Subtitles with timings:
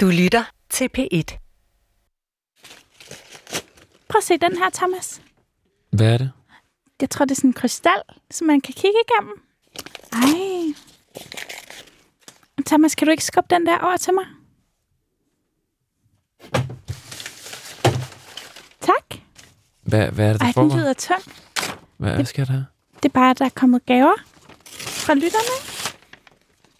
[0.00, 1.38] Du lytter til P1.
[4.08, 5.22] Prøv at se den her, Thomas.
[5.90, 6.30] Hvad er det?
[7.00, 9.42] Jeg tror, det er sådan en krystal, som man kan kigge igennem.
[10.12, 10.74] Ej.
[12.66, 14.24] Thomas, kan du ikke skubbe den der over til mig?
[18.80, 19.18] Tak.
[19.82, 20.76] Hvad, hvad er det, der Ej, den foregår?
[20.76, 21.22] lyder tung.
[21.96, 22.64] Hvad, hvad sker der her?
[22.96, 24.14] Det er bare, at der er kommet gaver
[25.06, 25.78] fra lytterne.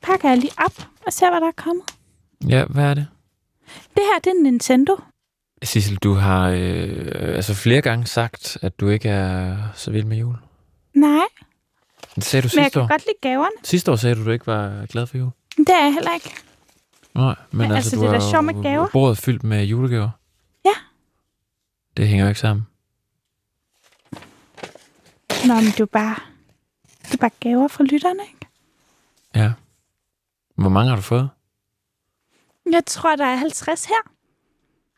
[0.03, 1.98] Pakker jeg lige op og ser, hvad der er kommet.
[2.49, 3.07] Ja, hvad er det?
[3.69, 4.97] Det her, det er en Nintendo.
[5.63, 7.07] Sissel, du har øh,
[7.37, 10.35] altså flere gange sagt, at du ikke er så vild med jul.
[10.95, 11.21] Nej,
[12.15, 12.89] Det sagde du men jeg sidste kan år.
[12.89, 13.51] godt lide gaverne.
[13.65, 15.31] Sidste år sagde du, at du ikke var glad for jul.
[15.57, 16.35] Det er jeg heller ikke.
[17.15, 18.87] Nej, men, Men altså, altså, du det er sjovt med gaver.
[18.93, 20.11] bordet fyldt med julegaver.
[20.65, 20.71] Ja.
[21.97, 22.67] Det hænger jo ikke sammen.
[25.47, 26.17] Nå, men det er bare,
[27.03, 28.47] det er bare gaver fra lytterne, ikke?
[29.35, 29.53] Ja.
[30.55, 31.29] Hvor mange har du fået?
[32.73, 34.11] Jeg tror, der er 50 her.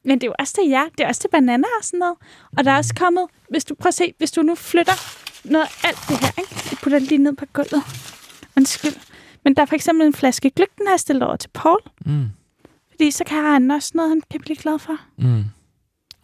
[0.05, 0.85] Men det er jo også til jer.
[0.99, 2.17] Det er også til bananer og sådan noget.
[2.59, 4.93] Og der er også kommet, hvis du prøver at se, hvis du nu flytter
[5.45, 6.55] noget af alt det her, ikke?
[6.71, 7.83] Jeg putter det lige ned på gulvet.
[8.57, 8.93] Undskyld.
[9.45, 11.79] Men der er for eksempel en flaske gløk, den har jeg stillet over til Paul.
[12.07, 12.29] Mm.
[12.91, 14.97] Fordi så kan han også noget, han kan blive glad for.
[15.19, 15.45] Mm.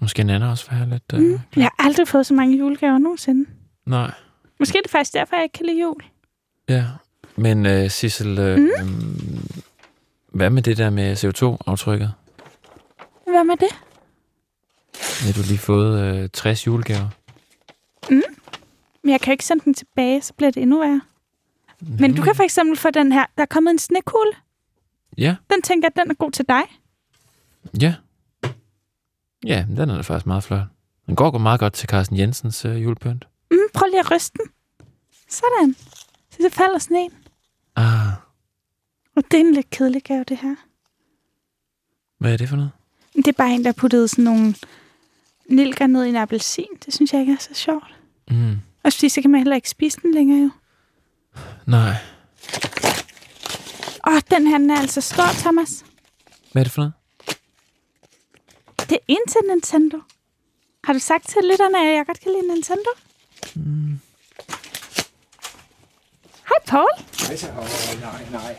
[0.00, 1.03] Måske Nana også være lidt...
[1.14, 1.41] Øh, Mm.
[1.56, 3.50] Jeg har aldrig fået så mange julegaver nogensinde.
[3.86, 4.10] Nej.
[4.58, 6.00] Måske er det faktisk derfor, jeg ikke kan lide jul.
[6.69, 6.84] Ja.
[7.36, 9.36] Men uh, Sissel, uh, Mm.
[10.37, 10.41] Mm.
[10.41, 12.12] hvad med det der med CO2-aftrykket?
[13.27, 13.69] Hvad med det?
[15.27, 17.09] Har du lige fået uh, 60 julegaver?
[19.03, 21.01] Men jeg kan jo ikke sende den tilbage, så bliver det endnu værre.
[21.81, 23.27] Men du kan for eksempel få den her.
[23.37, 24.33] Der er kommet en snekugle.
[25.19, 26.62] Ja, Den tænker jeg, den er god til dig.
[27.81, 27.95] ja.
[29.47, 30.61] Ja, den er da faktisk meget flot.
[31.06, 33.28] Den går meget godt til Carsten Jensens uh, julepynt.
[33.50, 34.50] Mm, prøv lige at ryste den.
[35.28, 35.75] Sådan.
[36.31, 37.12] Så det falder sneen.
[37.77, 38.06] Ah,
[39.31, 40.55] det er en lidt kedelig gave, det her.
[42.19, 42.70] hvad er det for noget?
[43.17, 44.55] Det er bare en, der puttede sådan nogle
[45.48, 46.67] nilker ned i en appelsin.
[46.86, 47.94] Det synes jeg ikke er så sjovt.
[48.31, 48.56] Mm.
[48.84, 50.50] Og fordi så kan man heller ikke spise den længere jo.
[51.66, 51.94] Nej.
[54.06, 55.84] Åh, den her den er altså stor, Thomas.
[56.53, 56.93] Hvad er det for noget?
[58.78, 59.98] Det er en til Nintendo.
[60.84, 62.91] Har du sagt til lytterne, at jeg godt kan lide Nintendo?
[63.54, 64.00] Mm.
[66.48, 66.88] Hej, Paul.
[67.28, 68.56] Nej, nej, nej.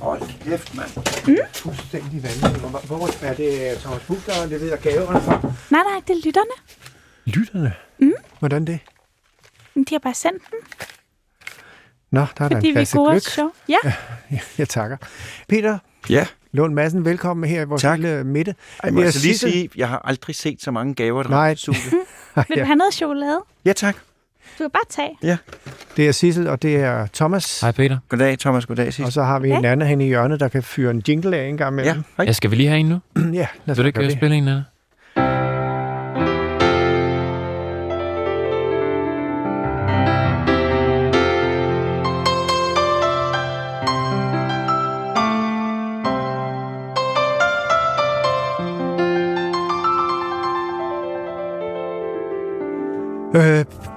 [0.00, 0.88] Hold kæft, mand.
[1.28, 1.36] Mm?
[1.52, 2.86] Fuldstændig vanvittigt.
[2.86, 5.40] Hvor, er det Thomas Buch, der leverer gaverne fra?
[5.70, 6.50] Nej, nej, det er lytterne.
[7.24, 7.72] Lytterne?
[7.98, 8.12] Mm.
[8.38, 8.78] Hvordan det?
[9.74, 10.58] De har bare sendt den,
[12.10, 13.22] Nå, der er fordi en vi er flaske gode og gløk.
[13.22, 13.52] sjov.
[13.68, 13.92] Ja,
[14.30, 14.96] Ja, jeg takker.
[15.48, 15.78] Peter
[16.10, 17.98] Ja, Lund Madsen, velkommen her i vores Tak.
[17.98, 18.54] lille midte.
[18.82, 21.54] Ej, må jeg så lige sige, jeg har aldrig set så mange gaver, der Nej.
[22.48, 23.40] Vil du have noget chokolade?
[23.64, 23.96] Ja, tak.
[24.58, 24.82] Du kan bare
[25.20, 25.38] tage.
[25.96, 27.60] det er Sissel, og det er Thomas.
[27.60, 27.98] Hej Peter.
[28.08, 28.66] Goddag, Thomas.
[28.66, 29.04] Goddag, Sis.
[29.06, 31.48] Og så har vi en anden hen i hjørnet, der kan fyre en jingle af
[31.48, 32.04] en gang Ja, imellem.
[32.16, 32.26] hej.
[32.26, 32.98] Ja, skal vi lige have en nu?
[33.16, 34.62] Ja, ja lad os Vil du ikke spille en Nana?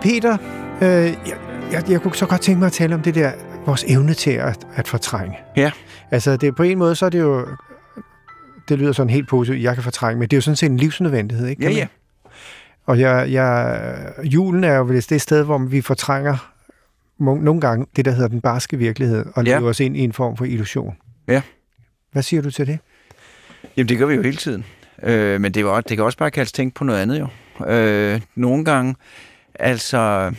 [0.02, 0.38] Peter,
[0.82, 1.16] øh, jeg,
[1.72, 3.32] jeg, jeg kunne så godt tænke mig at tale om det der,
[3.66, 5.38] vores evne til at, at fortrænge.
[5.58, 5.72] Ja.
[6.12, 7.48] Altså, det, på en måde, så er det jo,
[8.70, 10.78] det lyder sådan helt positivt, jeg kan fortrænge, men det er jo sådan set en
[10.78, 11.64] livsnødvendighed, ikke?
[11.64, 11.88] Ja, ja.
[12.86, 13.82] Og jeg, jeg,
[14.24, 16.52] julen er jo vel det sted, hvor vi fortrænger
[17.20, 19.58] nogle gange det, der hedder den barske virkelighed, og Ja.
[19.58, 20.98] lever os ind i en form for illusion.
[21.28, 21.42] Ja.
[22.12, 22.80] Hvad siger du til det?
[23.78, 24.66] Jamen, det gør vi jo hele tiden.
[25.04, 27.28] Øh, men det, var, det kan også bare kaldes tænke på noget andet, jo.
[27.68, 28.96] Øh, nogle gange,
[29.56, 30.34] altså,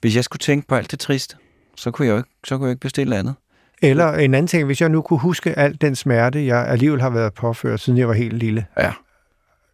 [0.00, 1.36] hvis jeg skulle tænke på alt det triste,
[1.76, 3.34] så kunne jeg jo ikke, så kunne jeg ikke bestille andet.
[3.82, 7.10] Eller en anden ting, hvis jeg nu kunne huske al den smerte, jeg alligevel har
[7.10, 8.66] været påført, siden jeg var helt lille.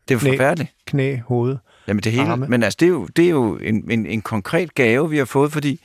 [0.09, 0.31] Det er Knæ.
[0.31, 0.71] forfærdeligt.
[0.87, 1.57] Knæ, hoved.
[1.89, 2.25] Jamen, det hele.
[2.25, 2.47] Arme.
[2.49, 5.25] Men altså, det er jo, det er jo en, en, en konkret gave, vi har
[5.25, 5.81] fået, fordi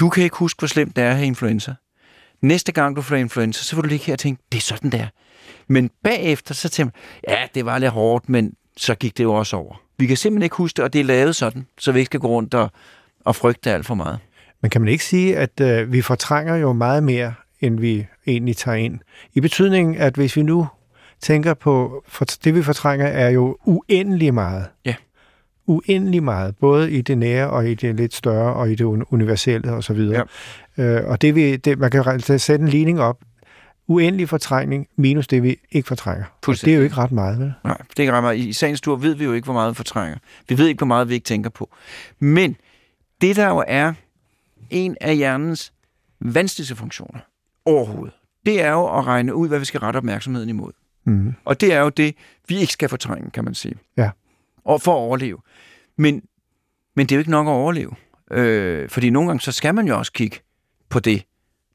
[0.00, 1.74] du kan ikke huske, hvor slemt det er at have influenza.
[2.40, 4.90] Næste gang du får influenza, så vil du ligge her og tænke, det er sådan
[4.90, 5.06] der.
[5.66, 6.92] Men bagefter, så tænker
[7.28, 9.82] man, ja, det var lidt hårdt, men så gik det jo også over.
[10.02, 12.20] Vi kan simpelthen ikke huske det, og det er lavet sådan, så vi ikke skal
[12.20, 12.70] gå rundt og,
[13.24, 14.18] og frygte alt for meget.
[14.62, 18.56] Men kan man ikke sige, at øh, vi fortrænger jo meget mere, end vi egentlig
[18.56, 18.98] tager ind?
[19.34, 20.66] I betydningen, at hvis vi nu
[21.20, 24.66] tænker på, for det vi fortrænger er jo uendelig meget.
[24.84, 24.94] Ja.
[25.66, 29.04] Uendelig meget, både i det nære og i det lidt større og i det un-
[29.10, 29.98] universelle osv.
[29.98, 30.22] Ja.
[30.78, 33.18] Øh, og det vi, det, man kan sætte en ligning op.
[33.86, 36.24] Uendelig fortrængning minus det, vi ikke fortrænger.
[36.46, 37.52] Det er jo ikke ret meget, vel?
[37.64, 38.38] Nej, det er ikke ret meget.
[38.38, 40.18] I sagens tur ved vi jo ikke, hvor meget vi fortrænger.
[40.48, 41.74] Vi ved ikke, hvor meget vi ikke tænker på.
[42.18, 42.56] Men
[43.20, 43.92] det, der jo er
[44.70, 45.72] en af hjernens
[46.20, 47.20] vanskeligste funktioner
[47.64, 48.14] overhovedet,
[48.46, 50.72] det er jo at regne ud, hvad vi skal rette opmærksomheden imod.
[51.04, 51.34] Mm.
[51.44, 52.14] Og det er jo det,
[52.48, 53.74] vi ikke skal fortrænge, kan man sige.
[53.96, 54.10] Ja.
[54.64, 55.38] Og for at overleve.
[55.96, 56.22] Men,
[56.96, 57.94] men det er jo ikke nok at overleve.
[58.30, 60.38] Øh, fordi nogle gange, så skal man jo også kigge
[60.88, 61.24] på det,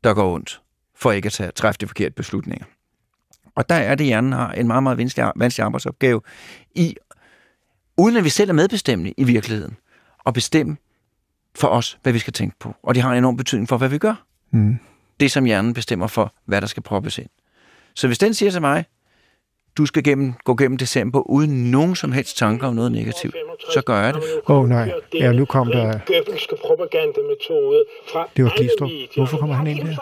[0.04, 0.62] der går ondt,
[0.98, 2.66] for ikke at tage, træffe de forkerte beslutninger.
[3.56, 4.98] Og der er det, hjernen har en meget, meget
[5.36, 6.22] vanskelig, arbejdsopgave
[6.76, 6.96] i,
[7.98, 9.78] uden at vi selv er medbestemmende i virkeligheden,
[10.26, 10.78] at bestemme
[11.56, 12.76] for os, hvad vi skal tænke på.
[12.84, 14.26] Og det har en enorm betydning for, hvad vi gør.
[14.52, 14.80] Mm.
[15.20, 17.30] Det, som hjernen bestemmer for, hvad der skal proppes ind.
[17.96, 18.86] Så hvis den siger til mig,
[19.78, 23.36] du skal gennem, gå gennem december uden nogen som helst tanker om noget negativt,
[23.74, 24.24] så gør jeg det.
[24.50, 26.00] Åh oh, nej, ja, nu kom der...
[26.68, 28.90] Propagandametode fra Det var Glistrup.
[29.16, 29.96] Hvorfor kommer han ind der?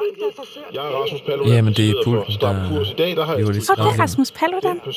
[0.74, 1.54] Jeg er Rasmus Paludan.
[1.54, 2.89] Jamen, det er pulten, der- Kurs.
[2.92, 4.01] I dag, der har Det var jeg lidt Og det er.
[4.04, 4.77] Rasmus Paludan.
[4.88, 4.92] øh?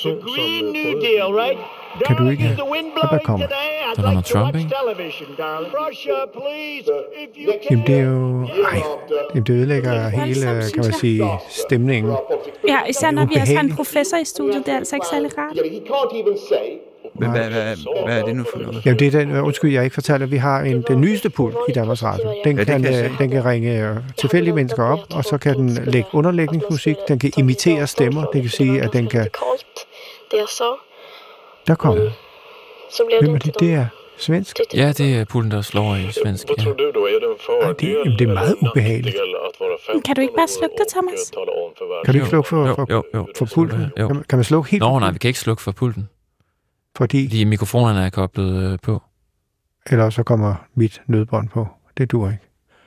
[2.07, 2.87] Kan du ikke- Hvad blowing
[3.25, 3.47] kommer?
[3.97, 4.71] Der to Trump, ikke?
[7.71, 8.43] Jamen, det er jo...
[8.43, 8.83] Ej,
[9.35, 10.43] jamen, det ødelægger hele,
[10.75, 12.17] kan man sige, stemningen.
[12.69, 15.31] Ja, især når vi også har en professor i studiet, det er altså ikke særlig
[15.39, 15.57] rart.
[17.21, 17.77] Men hvad, hvad,
[18.07, 18.87] hvad er det nu for noget?
[18.87, 21.57] Jamen, det er den, undskyld, jeg ikke fortalte, at vi har en, den nyeste pult
[21.69, 22.35] i Danmarks Radio.
[22.45, 25.57] Den det kan, kan øh, den kan ringe øh, tilfældige mennesker op, og så kan
[25.57, 29.29] den lægge underlægningsmusik, den kan imitere stemmer, det kan sige, at den kan...
[30.31, 30.75] Det er så,
[32.89, 33.61] Der så bliver Hvem er det det?
[33.61, 33.87] Det er
[34.19, 34.57] svensk.
[34.75, 36.47] Ja, det er pulten, der slår i svensk.
[36.59, 36.63] Ja.
[36.63, 39.17] Ja, det- jamen, det er meget ubehageligt.
[39.87, 41.33] 15 Kan du ikke bare slukke det, Thomas?
[42.05, 43.27] Kan du ikke slukke for, Jo, for, jo, jo.
[43.39, 43.81] for pulten?
[44.01, 44.07] Jo.
[44.07, 44.81] Kan, man- kan man slukke helt?
[44.81, 46.09] Nå, nej, vi kan ikke slukke for pulten,
[46.97, 49.03] Fordi, fordi mikrofonerne er koblet øh, på.
[49.91, 51.67] ellers så kommer mit nødbånd på.
[51.99, 52.43] Det dur ikke.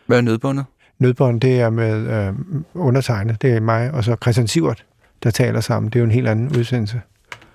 [0.05, 0.65] Hvad er nødbundet?
[0.99, 2.33] Nødbånd, det er med øh,
[2.73, 3.41] undertegnet.
[3.41, 4.85] Det er mig og så Christian Sivert,
[5.23, 5.89] der taler sammen.
[5.89, 7.01] Det er jo en helt anden udsendelse.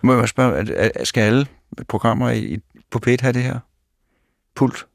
[0.03, 1.47] Må jeg spørge, skal alle
[1.89, 2.59] programmer i,
[2.91, 3.59] på P1 have det her?
[4.57, 4.87] Pult?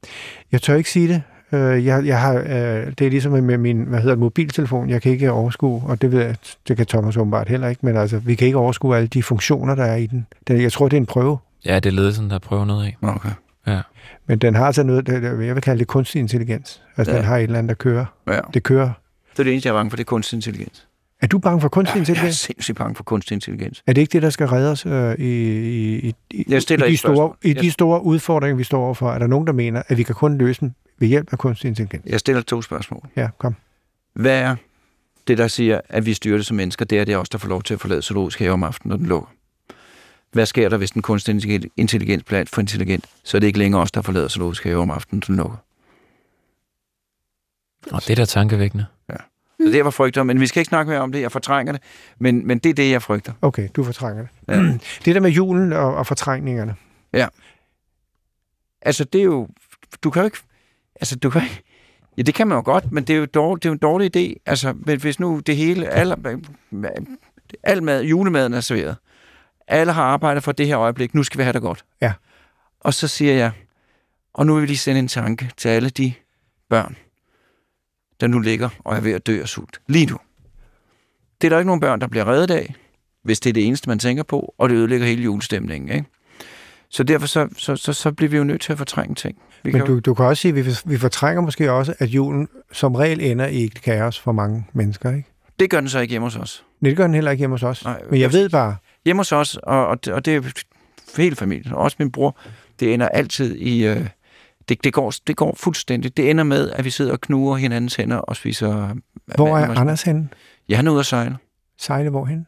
[0.52, 1.22] Jeg tør ikke sige det.
[1.52, 4.90] Øh, Jeg, jeg har, øh, det er ligesom med min hvad hedder det, mobiltelefon.
[4.90, 6.36] Jeg kan ikke overskue, og det ved jeg,
[6.68, 9.74] det kan Thomas åbenbart heller ikke, men altså, vi kan ikke overskue alle de funktioner,
[9.74, 10.26] der er i den.
[10.48, 12.96] Den- Jeg tror, det er en prøve, Ja, det er ledelsen, der prøver noget af.
[13.02, 13.30] Okay.
[14.26, 15.08] men den har altså noget,
[15.46, 16.82] jeg vil kalde det kunstig intelligens.
[16.96, 17.18] Altså, Ja.
[17.18, 18.04] den har et eller andet, der kører.
[18.28, 18.40] Ja.
[18.54, 18.90] Det kører.
[19.32, 20.86] Det er det eneste, jeg er bange for, det er kunstig intelligens.
[21.22, 22.36] Er du bange for kunstig Jeg er intelligens?
[22.36, 23.82] sindssygt bange for kunstig intelligens.
[23.86, 25.24] Er det ikke det, der skal redde os øh, i,
[25.98, 29.12] i, i, Jeg i, de store, i de store udfordringer, vi står overfor?
[29.12, 31.68] Er der nogen, der mener, at vi kan kun løse dem ved hjælp af kunstig
[31.68, 32.06] intelligens?
[32.06, 33.08] Jeg stiller to spørgsmål.
[33.16, 33.54] Ja, kom.
[34.14, 34.56] Hvad er
[35.28, 36.84] det, der siger, at vi styrer det som mennesker?
[36.84, 38.96] Det er det os, der får lov til at forlade zoologisk have om aftenen, når
[38.96, 39.28] den lukker.
[40.32, 43.04] Hvad sker der, hvis den kunstig intelligens- intelligens bliver for intelligent?
[43.24, 45.56] Så er det ikke længere os, der forlader zoologisk have om aftenen, når den lukker.
[47.90, 48.86] Og det er da tankevækkende.
[49.66, 51.82] Så var frygter, men vi skal ikke snakke mere om det, jeg fortrænger det,
[52.18, 53.32] men, men det er det, jeg frygter.
[53.42, 54.30] Okay, du fortrænger det.
[54.48, 54.78] Ja.
[55.04, 56.74] Det der med julen og, og fortrængningerne.
[58.82, 59.48] Altså, det er jo...
[60.04, 60.38] Du kan jo ikke...
[61.00, 61.62] Altså, du kan ikke...
[62.16, 63.78] Ja, det kan man jo godt, men det er jo, dårlig, det er jo en
[63.78, 64.42] dårlig idé.
[64.46, 65.88] Altså, men hvis nu det hele...
[65.88, 66.16] Alle,
[67.62, 68.96] al mad, julemaden er serveret.
[69.68, 71.14] Alle har arbejdet for det her øjeblik.
[71.14, 71.84] Nu skal vi have det godt.
[72.00, 72.12] Ja.
[72.80, 73.50] Og så siger jeg,
[74.34, 76.12] og nu vil vi lige sende en tanke til alle de
[76.68, 76.96] børn,
[78.22, 79.80] der nu ligger og er ved at dø af sult.
[79.88, 80.16] Lige nu.
[81.40, 82.74] Det er der ikke nogen børn, der bliver reddet af,
[83.24, 85.90] hvis det er det eneste, man tænker på, og det ødelægger hele julestemningen.
[85.92, 86.06] Ikke?
[86.88, 89.38] Så derfor så, så, så, så bliver vi jo nødt til at fortrænge ting.
[89.62, 92.08] Vi Men kan du, du kan også sige, at vi, vi fortrænger måske også, at
[92.08, 95.28] julen som regel ender i et kaos for mange mennesker, ikke?
[95.60, 96.64] Det gør den så ikke hjemme hos os.
[96.80, 97.84] Nej, det gør den heller ikke hjemme hos os.
[97.84, 100.62] Nej, Men jeg ved bare, Hjemme hos os, og, og, det- og det er
[101.16, 102.36] hele familien, og også min bror,
[102.80, 103.86] det ender altid i...
[103.86, 104.06] Øh,
[104.68, 106.16] det, det, går, det går fuldstændigt.
[106.16, 108.96] Det ender med, at vi sidder og knuger hinandens hænder og spiser...
[109.36, 110.28] hvor er Anders henne?
[110.68, 111.36] Ja, han er ude at sejle.
[111.78, 112.46] Sejle hvorhen?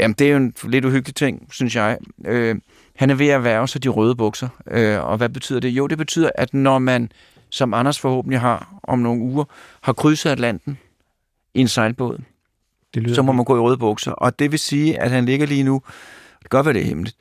[0.00, 1.98] Jamen, det er jo en lidt uhyggelig ting, synes jeg.
[2.24, 2.56] Øh,
[2.96, 4.48] han er ved at værve sig de røde bukser.
[4.70, 5.68] Øh, og hvad betyder det?
[5.68, 7.12] Jo, det betyder, at når man,
[7.50, 9.44] som Anders forhåbentlig har om nogle uger,
[9.82, 10.78] har krydset Atlanten
[11.54, 12.18] i en sejlbåd,
[12.94, 14.12] Det lyder så må man gå i røde bukser.
[14.12, 15.82] Og det vil sige, at han ligger lige nu,
[16.42, 17.16] det kan godt være, det er hemmeligt,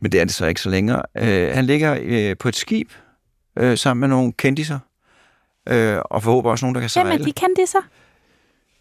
[0.00, 1.02] men det er det så ikke så længere.
[1.16, 2.90] Øh, han ligger øh, på et skib
[3.58, 4.78] øh, sammen med nogle kendiser,
[5.68, 7.20] øh, og forhåber også nogen, der kan Hvem sejle.
[7.20, 7.78] er de kendte så?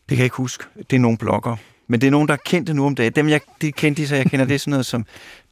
[0.10, 0.64] Det kan jeg ikke huske.
[0.90, 1.56] Det er nogle blogger.
[1.88, 3.12] Men det er nogen, der er kendte nu om dagen.
[3.14, 5.06] Dem, jeg, de kendte så jeg kender, det er sådan noget som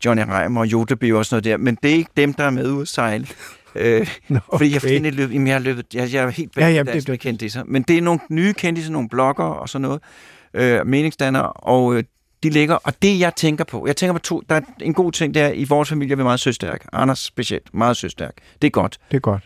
[0.06, 1.58] Johnny Reimer og Jodeby og sådan noget der.
[1.64, 3.28] Men det er ikke dem, der er med ude at sejle.
[3.76, 5.00] Øh, Nå, fordi jeg, okay.
[5.00, 5.12] okay.
[5.12, 7.64] løb, jamen, jeg, har løbet, jeg, jeg er helt bag Ja, ja, det- med kendiser.
[7.68, 10.02] Men det er nogle nye kendiser, nogle blogger og sådan noget.
[10.54, 11.52] Øh, meningsdannere.
[11.54, 12.04] Og øh,
[12.44, 15.12] de ligger, og det jeg tænker på, jeg tænker på to, der er en god
[15.12, 16.86] ting, der i vores familie er vi meget søstærk.
[16.94, 18.34] Anders specielt, meget søstærk.
[18.62, 19.00] Det er godt.
[19.12, 19.44] Det er godt.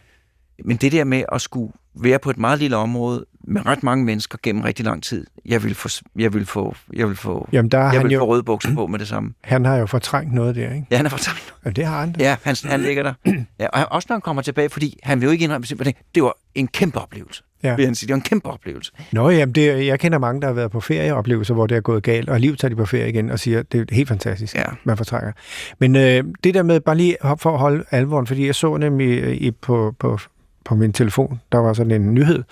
[0.66, 4.06] Men det der med at skulle være på et meget lille område med ret mange
[4.06, 5.26] mennesker gennem rigtig lang tid.
[5.46, 8.18] Jeg vil få, jeg vil få, jeg vil få, Jamen, der har jeg han vil
[8.18, 9.34] få jo, røde bukser på med det samme.
[9.44, 10.88] han har jo fortrængt noget der, ikke?
[10.92, 11.54] Ja, han er fortabt.
[11.66, 12.12] Ja, det har han.
[12.12, 12.24] da.
[12.24, 13.14] Ja, han, han ligger der.
[13.60, 15.96] Ja, og han, også når han kommer tilbage, fordi han vil jo ikke indrømme simpelthen,
[16.16, 17.44] det var en kæmpe oplevelse.
[17.64, 17.76] Ja.
[17.76, 18.92] Vil han sige, det var en kæmpe oplevelse.
[19.12, 22.04] Nå, jamen, det, jeg kender mange, der har været på ferieoplevelser, hvor det er gået
[22.04, 24.64] galt, og alligevel tager de på ferie igen og siger, det er helt fantastisk, Ja.
[24.84, 25.32] man fortrænger.
[25.80, 29.20] Men øh, det der med, bare lige for at holde alvoren, fordi jeg så nemlig
[29.24, 30.20] øh, i, på, på,
[30.66, 32.44] på min telefon, der var sådan en nyhed.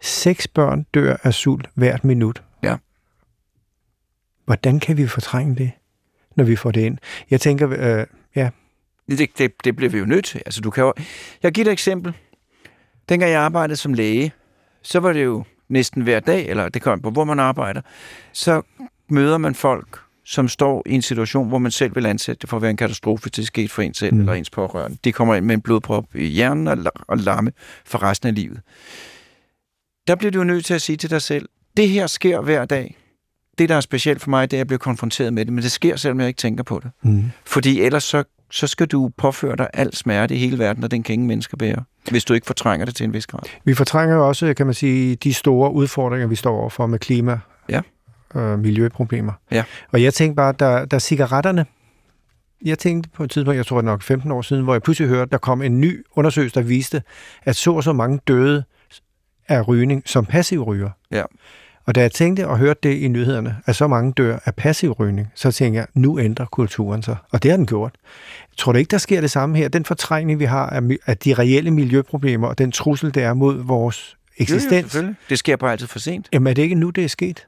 [0.00, 2.42] Seks børn dør af sult hvert minut.
[2.62, 2.76] Ja.
[4.44, 5.72] Hvordan kan vi fortrænge det,
[6.36, 6.98] når vi får det ind?
[7.30, 8.50] Jeg tænker, øh, ja,
[9.10, 10.42] Det, det, det bliver vi jo nødt til.
[10.46, 10.92] Altså, du kan jo...
[11.42, 12.14] Jeg giver dig et eksempel.
[13.08, 14.32] Dengang jeg arbejdede som læge,
[14.82, 17.80] så var det jo næsten hver dag, eller det kommer på, hvor man arbejder,
[18.32, 18.62] så
[19.08, 22.56] møder man folk, som står i en situation, hvor man selv vil ansætte det for
[22.56, 24.20] at være en katastrofe, hvis det er sket for en selv Mm.
[24.20, 24.96] eller ens pårørende.
[25.04, 26.78] De kommer ind med en blodprop i hjernen og,
[27.08, 27.52] og lamme
[27.84, 28.60] for resten af livet.
[30.06, 32.96] Der bliver du nødt til at sige til dig selv, det her sker hver dag.
[33.58, 35.62] Det, der er specielt for mig, det er, at jeg bliver konfronteret med det, men
[35.62, 36.90] det sker, selvom jeg ikke tænker på det.
[37.02, 37.24] mm.
[37.44, 41.02] Fordi ellers så, så skal du påføre dig al smerte i hele verden, og den
[41.02, 43.40] kan ingen mennesker bære, hvis du ikke fortrænger det til en vis grad.
[43.64, 47.38] Vi fortrænger jo også, kan man sige, de store udfordringer, vi står overfor med klima
[47.68, 47.80] Ja.
[48.36, 49.32] Og miljøproblemer.
[49.50, 49.64] Ja.
[49.92, 51.66] Og jeg tænkte bare, der, der cigaretterne,
[52.64, 55.30] jeg tænkte på et tidspunkt, jeg tror nok 15 år siden, hvor jeg pludselig hørte,
[55.30, 57.02] der kom en ny undersøgelse, der viste,
[57.42, 58.64] at så og så mange døde
[59.48, 60.90] af rygning som passiv ryger.
[61.10, 61.22] Ja.
[61.86, 64.92] Og da jeg tænkte og hørte det i nyhederne, at så mange dør af passiv
[64.92, 67.16] rygning, så tænkte jeg, nu ændrer kulturen sig.
[67.32, 67.94] Og det har den gjort.
[68.56, 69.68] Tror du ikke, der sker det samme her?
[69.68, 74.16] Den fortrængning, vi har af, de reelle miljøproblemer, og den trussel, det er mod vores
[74.40, 74.82] Jo, jo, eksistens.
[74.82, 75.16] selvfølgelig.
[75.28, 76.28] det sker bare altid for sent.
[76.32, 77.46] Jamen er det ikke nu, det er sket?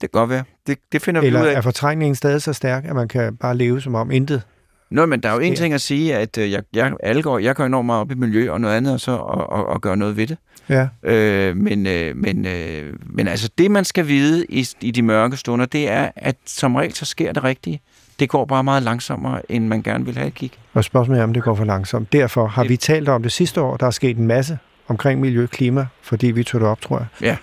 [0.00, 0.44] Det kan godt være.
[0.66, 1.54] Det, det finder vi Eller ud af.
[1.56, 4.42] er fortrængningen stadig så stærk, at man kan bare leve som om intet?
[4.90, 7.38] Nå, men der er jo en ting at sige, at øh, jeg, jeg, alle går,
[7.38, 9.80] jeg går enormt meget op i miljø, og noget andet er så at, at, at
[9.80, 10.36] gøre noget ved det.
[10.68, 10.88] Ja.
[11.02, 15.36] Øh, men, øh, men, øh, men altså, det man skal vide i, i de mørke
[15.36, 17.80] stunder, det er, at som regel så sker det rigtige.
[18.20, 20.58] Det går bare meget langsommere, end man gerne vil have gik.
[20.74, 22.12] Og spørgsmålet er, om det går for langsomt.
[22.12, 23.76] Derfor har Det- vi talt om det sidste år.
[23.76, 26.98] Der er sket en masse omkring miljø og klima, fordi vi tog det op, tror
[26.98, 27.06] jeg.
[27.22, 27.36] Ja.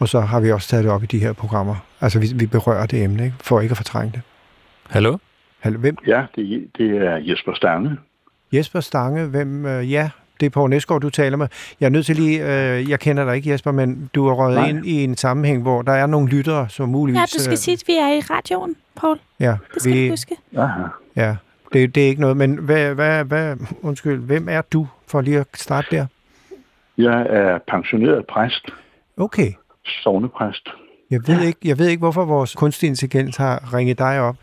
[0.00, 1.76] Og så har vi også taget det op i de her programmer.
[2.00, 3.36] Altså, vi, vi berører det emne, ikke?
[3.40, 4.20] for ikke at fortrænge det.
[4.90, 5.16] Hallo?
[5.58, 5.96] Hallo, hvem?
[6.06, 7.96] Ja, det, det er Jesper Stange.
[8.52, 9.66] Jesper Stange, hvem?
[9.66, 11.48] Øh, ja, det er Poul Næsgaard, du taler med.
[11.80, 14.58] Jeg er nødt til lige, øh, jeg kender dig ikke, Jesper, men du er røget
[14.58, 14.68] Nej.
[14.68, 17.18] ind i en sammenhæng, hvor der er nogle lyttere, som muligvis...
[17.18, 19.18] Ja, du skal øh, sige, at vi er i radioen, Paul.
[19.40, 20.36] Ja, Det skal vi, du huske.
[20.56, 20.82] Aha.
[21.16, 21.36] ja
[21.72, 25.38] det, det er ikke noget, men hvad, hvad, hvad, undskyld, hvem er du, for lige
[25.38, 26.06] at starte der?
[26.98, 28.66] Jeg er pensioneret præst,
[29.16, 29.52] Okay.
[29.86, 30.68] Sovnepræst.
[31.10, 34.36] Jeg ved, ikke, jeg ved ikke, hvorfor vores kunstig intelligens har ringet dig op.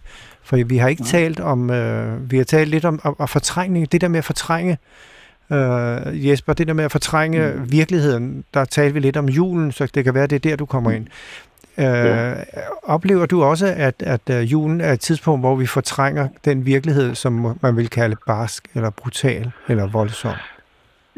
[0.44, 3.92] For vi har ikke talt om, øh, vi har talt lidt om, om, om fortrængning.
[3.92, 4.78] Det der med at fortrænge,
[5.52, 7.72] øh, Jesper, det der med at fortrænge mm.
[7.72, 10.66] virkeligheden, der talte vi lidt om julen, så det kan være, det er der, du
[10.66, 11.08] kommer ind.
[11.78, 12.34] Øh, Ja.
[12.84, 17.16] Oplever du også, at, at øh, julen er et tidspunkt, hvor vi fortrænger den virkelighed,
[17.16, 20.34] som man vil kalde barsk, eller brutal, eller voldsom?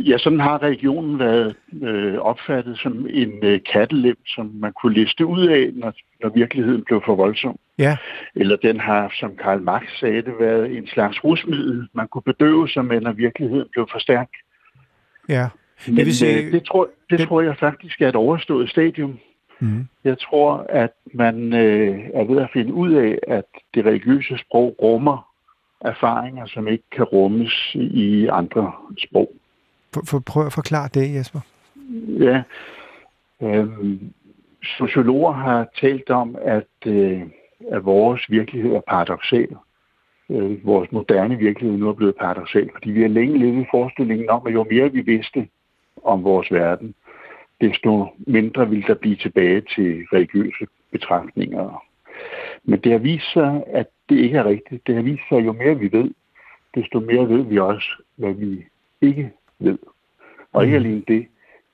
[0.05, 5.25] Ja, sådan har religionen været øh, opfattet som en øh, kattelem, som man kunne liste
[5.25, 7.55] ud af, når, når virkeligheden blev for voldsom.
[7.77, 7.97] Ja.
[8.35, 12.69] Eller den har, som Karl Marx sagde det, været en slags rusmiddel, man kunne bedøve
[12.69, 14.29] sig med, når virkeligheden blev for stærk.
[15.29, 15.47] Ja.
[15.87, 19.19] Men vil sige- øh, det, tror, det det- tror jeg faktisk er et overstået stadium.
[19.59, 19.87] Mm.
[20.03, 24.75] Jeg tror, at man øh, er ved at finde ud af, at det religiøse sprog
[24.81, 25.29] rummer
[25.81, 28.71] erfaringer, som ikke kan rummes i andre
[29.09, 29.31] sprog.
[29.93, 31.39] For, for, prøv at forklare det, Jesper.
[32.19, 32.43] Ja.
[33.41, 34.13] Øhm,
[34.63, 37.21] sociologer har talt om, at, øh,
[37.71, 39.55] at vores virkelighed er paradoxal.
[40.29, 44.29] Øh, vores moderne virkelighed nu er blevet paradoxal, fordi vi har længe levet i forestillingen
[44.29, 45.47] om, at jo mere vi vidste
[46.03, 46.95] om vores verden,
[47.61, 51.83] desto mindre ville der blive tilbage til religiøse betragtninger.
[52.63, 54.87] Men det har vist sig, at det ikke er rigtigt.
[54.87, 56.11] Det har vist sig, at jo mere vi ved,
[56.75, 58.65] desto mere ved vi også, hvad vi
[59.01, 59.77] ikke ved.
[60.53, 61.25] Og ikke alene det,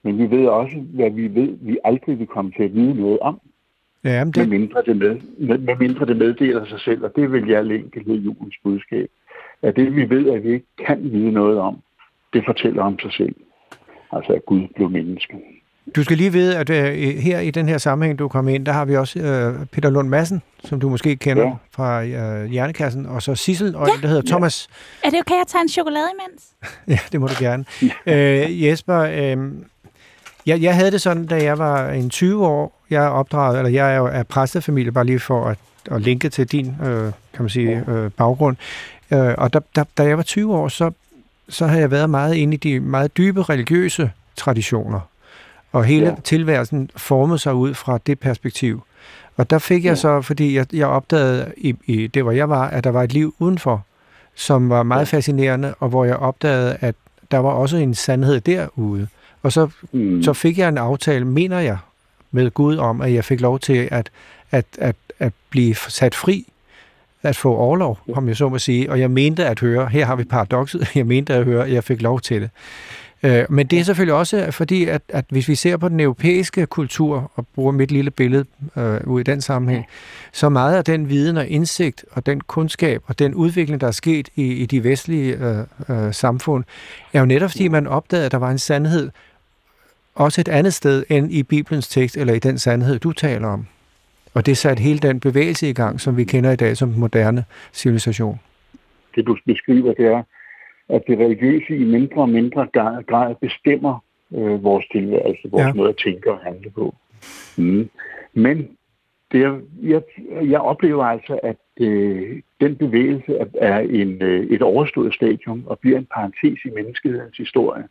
[0.03, 3.19] men vi ved også, hvad vi ved, vi aldrig vil komme til at vide noget
[3.19, 3.41] om,
[4.05, 7.03] Ja, men med det, mindre det, med, med, med mindre det meddeler sig selv.
[7.03, 9.09] Og det vil jeg enkelhed julens budskab.
[9.61, 11.81] At det vi ved, at vi ikke kan vide noget om,
[12.33, 13.35] det fortæller om sig selv.
[14.11, 15.37] Altså at Gud blev menneske.
[15.95, 18.71] Du skal lige vide, at øh, her i den her sammenhæng, du kom ind, der
[18.71, 21.49] har vi også øh, Peter Lund Madsen, som du måske kender ja.
[21.49, 21.55] Ja.
[21.71, 23.93] fra øh, Hjernekassen, og så Sissel, og ja.
[23.95, 24.67] en, der hedder Thomas.
[25.03, 26.43] Er det okay at tage en chokolade imens?
[26.87, 27.65] Ja, det må du gerne.
[28.05, 29.51] øh, Jesper, øh,
[30.45, 33.69] jeg, jeg havde det sådan, da jeg var en 20 år, jeg er opdraget, eller
[33.69, 35.57] jeg er jo af præstefamilie, bare lige for at,
[35.91, 38.57] at linke til din, øh, kan man sige, øh, baggrund.
[39.13, 40.91] Øh, og da, da, da jeg var 20 år, så,
[41.49, 44.99] så havde jeg været meget inde i de meget dybe religiøse traditioner.
[45.75, 46.15] Og hele Ja.
[46.23, 48.83] tilværelsen formede sig ud fra det perspektiv.
[49.37, 49.95] Og der fik jeg Ja.
[49.95, 53.13] så, fordi jeg, jeg opdagede i, i det, hvor jeg var, at der var et
[53.13, 53.83] liv udenfor,
[54.35, 55.17] som var meget Ja.
[55.17, 56.95] fascinerende, og hvor jeg opdagede, at
[57.31, 59.07] der var også en sandhed derude.
[59.43, 60.23] Og så, Mm.
[60.23, 61.77] så fik jeg en aftale, mener jeg,
[62.31, 64.09] med Gud om, at jeg fik lov til at,
[64.51, 66.47] at, at, at blive sat fri,
[67.23, 68.91] at få overlov, om jeg så må sige.
[68.91, 71.83] Og jeg mente at høre, her har vi paradokset, jeg mente at høre, at jeg
[71.83, 72.49] fik lov til det.
[73.25, 76.65] Øh, Men det er selvfølgelig også fordi, at, at hvis vi ser på den europæiske
[76.65, 78.45] kultur, og bruger mit lille billede
[78.77, 79.85] øh, ud i den sammenhæng,
[80.33, 83.91] så meget af den viden og indsigt, og den kundskab, og den udvikling, der er
[83.91, 85.57] sket i, i de vestlige øh,
[85.89, 86.63] øh, samfund,
[87.13, 89.09] er jo netop fordi, man opdagede, at der var en sandhed,
[90.15, 93.65] også et andet sted end i Bibelens tekst, eller i den sandhed, du taler om.
[94.33, 97.43] Og det satte hele den bevægelse i gang, som vi kender i dag som moderne
[97.73, 98.39] civilisation.
[99.15, 100.23] det du beskriver, det er,
[100.89, 102.67] at det religiøse i mindre og mindre
[103.07, 104.03] grad bestemmer
[104.35, 105.67] øh, vores tilværelse, vores Ja.
[105.67, 105.73] ja.
[105.73, 106.95] måde at tænke og handle på.
[107.57, 107.89] Mm.
[108.33, 108.77] Men
[109.31, 110.01] det er, jeg,
[110.43, 115.79] jeg oplever altså, at øh, den bevægelse er, er en, øh, et overstået stadium og
[115.79, 117.83] bliver en parentes i menneskehedens historie.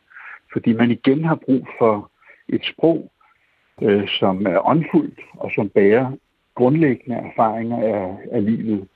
[0.53, 2.11] Fordi man igen har brug for
[2.49, 3.11] et sprog,
[3.83, 6.13] øh, som er åndfuldt og som bærer
[6.55, 8.89] grundlæggende erfaringer af, af livet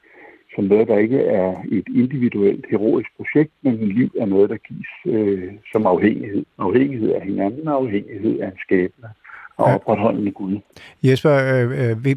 [0.58, 4.56] som noget, der ikke er et individuelt, heroisk projekt, men en liv er noget, der
[4.68, 6.44] gives øh, som afhængighed.
[6.58, 9.08] Afhængighed af hinanden, og afhængighed af en skæbne
[9.56, 9.74] og Ja.
[9.74, 10.58] opretholdende Gud.
[11.02, 12.16] Jesper, øh, øh,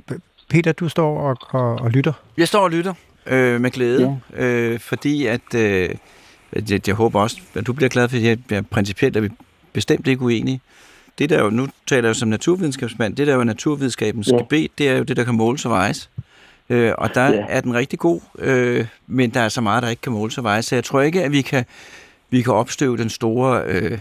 [0.50, 2.14] Peter, du står og, og, og lytter.
[2.38, 2.94] Jeg står og lytter
[3.28, 4.46] øh, med glæde, ja.
[4.46, 5.90] øh, fordi at, øh,
[6.52, 9.30] at jeg, jeg håber også, at du bliver glad, fordi jeg, jeg principielt er vi
[9.74, 10.60] bestemt ikke uenige.
[11.20, 14.36] Det der jo, nu taler jeg jo som naturvidenskabsmand, det der jo er naturvidenskabens Ja.
[14.36, 14.42] ja.
[14.42, 16.10] gebet, det er jo det, der kan måles og vejes.
[16.18, 16.24] Øh,
[16.98, 17.32] og der Ja.
[17.32, 17.46] ja.
[17.50, 20.44] er den rigtig god, øh, men der er så meget, der ikke kan måles og
[20.44, 20.66] vejes.
[20.66, 21.66] Så jeg tror ikke, at vi kan,
[22.30, 23.98] vi kan opstøve den store, øh,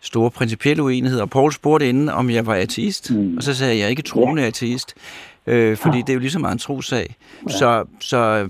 [0.00, 1.20] store principielle uenighed.
[1.20, 3.36] Og Paul spurgte inden, om jeg var ateist, Mm.
[3.36, 4.94] og så sagde jeg, at jeg er ikke troende ateist,
[5.46, 7.14] øh, fordi det er jo lige så meget en trosag.
[7.48, 8.48] Så, så,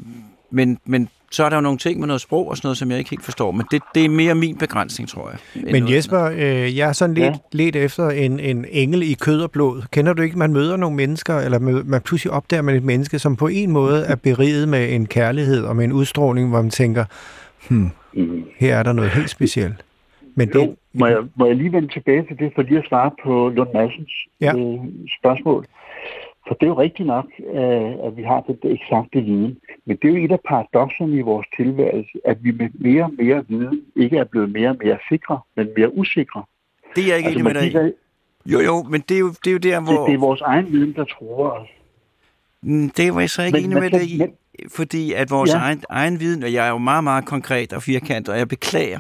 [0.51, 2.91] men, men så er der jo nogle ting med noget sprog og sådan noget, som
[2.91, 3.51] jeg ikke helt forstår.
[3.51, 5.73] Men det, det er mere min begrænsning, tror jeg.
[5.73, 7.33] Men Jesper, øh, jeg er sådan lidt, Ja.
[7.53, 9.83] lidt efter en, en engel i kød og blod.
[9.93, 13.19] Kender du ikke, man møder nogle mennesker, eller mø- man pludselig opdager man et menneske,
[13.19, 16.71] som på en måde er beriget med en kærlighed og med en udstråling, hvor man
[16.71, 17.05] tænker,
[17.69, 18.45] hmm, Mm.
[18.59, 19.85] her er der noget helt specielt.
[20.35, 22.85] Men Jo, det, må jeg, må jeg lige vende tilbage til det, for lige at
[22.89, 24.53] svare på Lund Madsens Ja.
[24.57, 24.79] øh,
[25.21, 25.67] spørgsmål.
[26.47, 29.59] For det er jo rigtigt nok, øh, at vi har den eksakte viden.
[29.87, 33.13] Men det er jo et af paradoxerne i vores tilværelse, at vi med mere og
[33.19, 36.43] mere viden ikke er blevet mere og mere sikre, men mere usikre.
[36.97, 37.93] Det er jeg ikke Altså, enig med dig
[38.47, 40.07] Jo, jo, men det er jo, det er jo der, det, hvor...
[40.07, 41.69] det er vores egen viden, der tror os.
[42.63, 44.35] Mm, Det var jeg så ikke Men enig med dig i, men-
[44.77, 45.59] fordi at vores ja.
[45.59, 48.99] egen, egen viden, og jeg er jo meget, meget konkret og firkantet, og jeg beklager,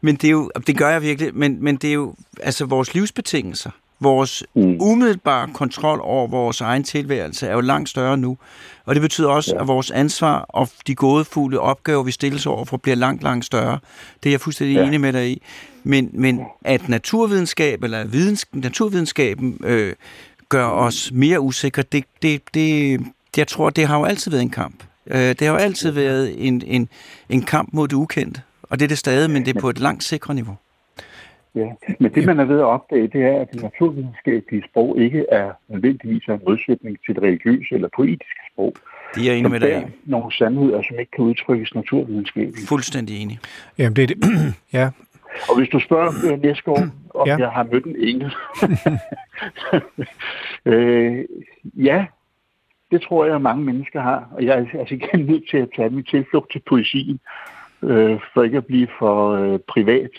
[0.00, 2.94] men det er jo, det gør jeg virkelig, men, men det er jo, altså vores
[2.94, 3.70] livsbetingelser,
[4.02, 4.76] vores Mm.
[4.80, 8.36] umiddelbare kontrol over vores egen tilværelse er jo langt større nu,
[8.84, 9.60] og det betyder også, Ja.
[9.60, 13.78] at vores ansvar og de gådefulde opgaver, vi stilles over for, bliver langt, langt større.
[14.22, 14.86] Det er jeg fuldstændig Ja.
[14.86, 15.42] enig med dig i.
[15.84, 19.92] Men, men at naturvidenskab, eller videns, naturvidenskaben øh,
[20.48, 23.00] gør os mere usikre, det, det, det,
[23.36, 24.84] jeg tror, det har jo altid været en kamp.
[25.06, 26.88] Øh, det har jo altid været en, en,
[27.28, 29.78] en kamp mod det ukendte, og det er det stadig, men det er på et
[29.78, 30.56] langt sikre niveau.
[31.54, 31.68] Ja,
[32.00, 35.52] men det man er ved at opdage, det er, at det naturvidenskabelige sprog ikke er
[35.68, 38.74] nødvendigvis en modsætning til det religiøse eller poetiske sprog.
[39.14, 42.68] Det er enig med dig nogle sandheder, som ikke kan udtrykkes naturvidenskabeligt.
[42.68, 43.38] Fuldstændig enig.
[43.78, 44.18] jamen det er det.
[44.78, 44.90] ja,
[45.48, 46.78] Og hvis du spørger øh, næste år,
[47.20, 47.36] om Ja.
[47.36, 48.32] jeg har mødt en engel,
[50.72, 51.24] øh,
[51.76, 52.06] ja,
[52.90, 54.28] det tror jeg, mange mennesker har.
[54.32, 57.20] Og jeg er altså igen nødt til at tage min tilflugt til poesien,
[57.82, 60.10] øh, for ikke at blive for øh, privat.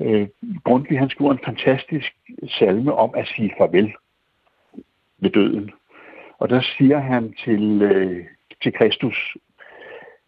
[0.00, 0.28] Øh,
[0.64, 2.14] Grundtvig, han skriver en fantastisk
[2.58, 3.94] salme om at sige farvel
[5.18, 5.70] ved døden.
[6.38, 8.24] Og der siger han til, øh,
[8.62, 9.36] til Kristus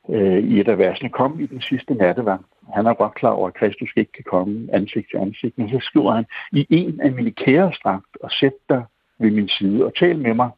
[0.09, 2.45] øh, i et af versene, kom i den sidste nattevagt.
[2.75, 5.79] Han er godt klar over, at Kristus ikke kan komme ansigt til ansigt, men så
[5.81, 8.85] skriver han, i en af mine kære strakt, og sæt dig
[9.19, 10.51] ved min side, og tal med mig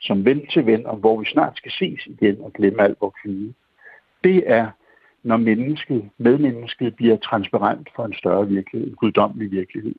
[0.00, 3.14] som ven til ven, og hvor vi snart skal ses igen og glemme alt vores
[3.22, 3.54] knyde.
[4.24, 4.70] Det er,
[5.22, 9.94] når mennesket, medmennesket, bliver transparent for en større virkelighed, en guddommelig virkelighed,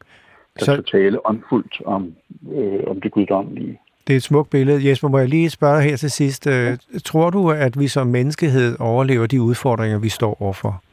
[0.60, 2.13] der Så- skal tale åndfuldt om,
[2.55, 3.79] øh, om det guddommelige.
[4.07, 4.89] det er et smukt billede.
[4.89, 6.47] Jesper, må jeg lige spørge dig her til sidst.
[6.47, 10.84] Øh, Tror du, at vi som menneskehed overlever de udfordringer, vi står overfor?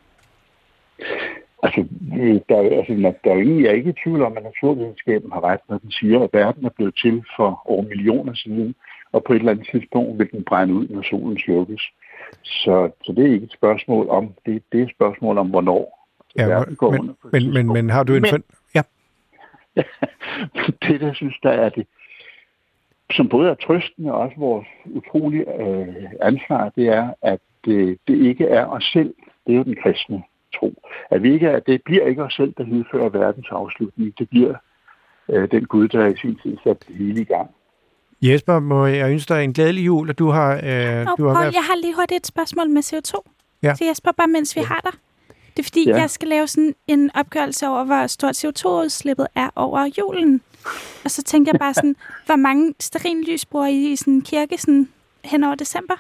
[1.62, 1.80] Altså,
[2.20, 4.42] øh, der, er- altså, der er jo ingen, jeg er ikke i tvivl om, at
[4.42, 8.74] naturvidenskaben har ret, når den siger, at verden er blevet til for over millioner siden,
[9.12, 11.82] og på et eller andet tidspunkt vil den brænde ud, når solen slukkes.
[12.42, 15.98] Så, så det er ikke et spørgsmål om, det, det er et spørgsmål om, hvornår
[16.36, 18.22] Ja, verden går men, under men, men, men har du en...
[18.22, 18.42] Men- Men,
[18.74, 18.82] ja,
[20.82, 21.86] det, der synes, der er det,
[23.10, 28.16] som både er trøstende og også vores utrolige øh, ansvar, det er, at øh, det
[28.26, 29.14] ikke er os selv,
[29.46, 30.22] det er jo den kristne
[30.54, 34.28] tro, at vi ikke er, det bliver ikke os selv, der udfører verdens afslutning, det
[34.28, 34.54] bliver
[35.28, 37.50] øh, den Gud, der i sin tid satte det hele i gang.
[38.22, 40.50] Jesper, må jeg ønske dig en glædelig jul, og du har...
[40.52, 40.64] Øh, Og
[41.18, 43.22] du har Paul, været- jeg har lige hurtigt et spørgsmål med CO2.
[43.62, 43.74] Ja.
[43.74, 44.92] Så Jesper, bare mens vi har dig.
[45.56, 45.96] Det er fordi, Ja.
[45.96, 50.40] jeg skal lave sådan en opgørelse over, hvor stort CO2-udslippet er over julen.
[51.04, 54.58] Og så tænker jeg bare sådan, hvor mange stearinlys bruger I i sådan en kirke
[54.58, 54.88] sådan
[55.24, 55.94] hen over december?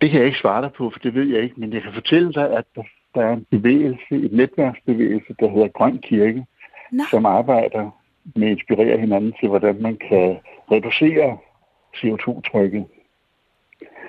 [0.00, 1.92] Det kan jeg ikke svare dig på, for det ved jeg ikke, men jeg kan
[1.94, 2.82] fortælle dig, at der,
[3.14, 6.46] der er en bevægelse, et netværksbevægelse, der hedder Grøn Kirke,
[6.92, 7.90] Nå, som arbejder
[8.36, 10.38] med at inspirere hinanden til, hvordan man kan
[10.70, 11.38] reducere
[11.96, 12.84] CO2-trykket.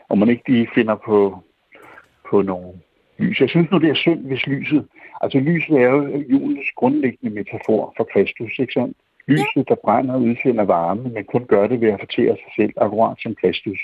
[0.09, 1.43] Og man ikke lige finder på,
[2.29, 2.73] på nogle
[3.17, 3.41] lys.
[3.41, 4.87] Jeg synes nu, det er synd, hvis lyset...
[5.21, 8.97] Altså lyset er jo julens grundlæggende metafor for Kristus, ikke sandt?
[9.27, 12.73] Lyset, der brænder og udsender varme, men kun gør det ved at fortære sig selv,
[12.77, 13.79] akkurat som Kristus.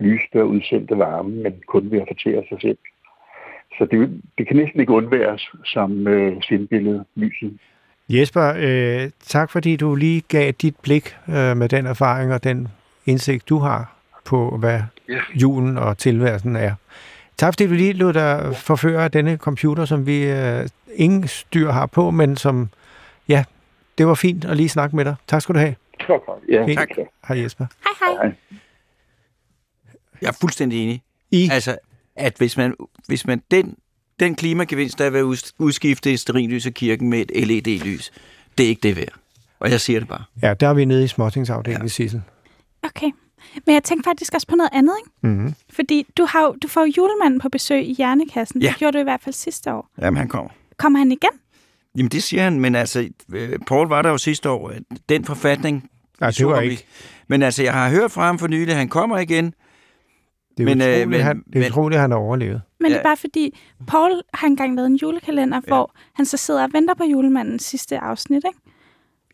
[0.00, 2.78] Lys, der udsendte varme, men kun ved at fortære sig selv.
[3.78, 7.58] Så det, det kan næsten ikke undværes som øh, sindbillede, lyset.
[8.08, 12.68] Jesper, øh, tak fordi du lige gav dit blik øh, med den erfaring og den
[13.06, 15.20] indsigt, du har på, hvad Ja.
[15.34, 16.74] julen og tilværelsen er.
[17.36, 21.86] Tak fordi du lige lod dig forføre denne computer, som vi øh, ingen styr har
[21.86, 22.68] på, men som,
[23.28, 23.44] ja,
[23.98, 25.14] det var fint at lige snakke med dig.
[25.26, 25.74] Tak skal du have.
[26.06, 26.20] Tak.
[26.48, 26.78] Ja, Fint.
[26.78, 26.88] tak.
[27.28, 27.66] Hej Jesper.
[27.82, 28.34] hej hej.
[30.22, 31.02] Jeg er fuldstændig enig.
[31.30, 31.76] I, Altså,
[32.16, 32.74] at hvis man,
[33.06, 33.76] hvis man den,
[34.22, 38.12] den klimagevinst, der er ved at ud- udskifte et stearinlys af kirken med et LED-lys,
[38.58, 39.12] det er ikke det værd.
[39.60, 40.24] Og jeg siger det bare.
[40.42, 41.88] ja, der er vi nede i småtingsafdelingen, ja.
[41.88, 42.22] Sissel.
[42.82, 43.10] Okay.
[43.66, 45.34] Men jeg tænkte faktisk også på noget andet, ikke?
[45.34, 45.54] Mm-hmm.
[45.70, 48.62] Fordi du, har, jo- du får jo julemanden på besøg i Hjernekassen.
[48.62, 48.68] Ja.
[48.68, 49.88] Det gjorde du i hvert fald sidste år.
[50.00, 50.50] Jamen, han kommer.
[50.78, 51.30] Kommer han igen?
[51.96, 54.72] Jamen, det siger han, men altså, øh, Paul var der jo sidste år.
[55.08, 55.90] Den forfatning...
[56.20, 56.84] Nej, det var ikke.
[57.28, 59.44] Men altså, jeg har hørt fra ham for nylig, at han kommer igen.
[59.44, 59.52] Det
[60.60, 62.62] er Men, men, øh, utroligt, men- han, det er men- utroligt, at han har overlevet.
[62.82, 62.96] Men ja.
[62.96, 65.74] Det er bare fordi, Paul har engang lavet en julekalender, ja.
[65.74, 68.58] hvor han så sidder og venter på julemandens sidste afsnit, ikke?